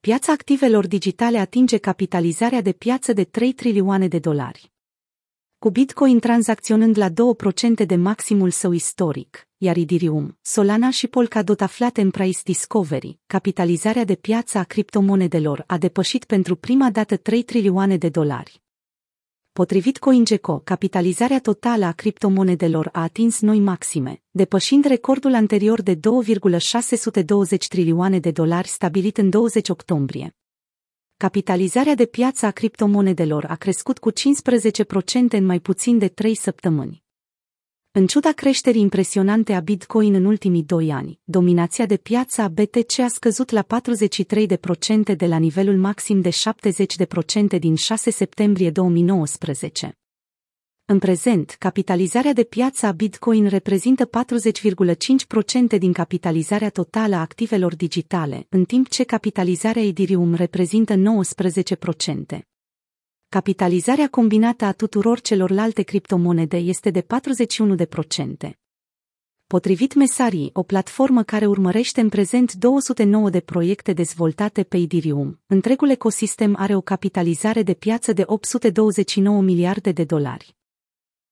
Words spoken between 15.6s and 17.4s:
a depășit pentru prima dată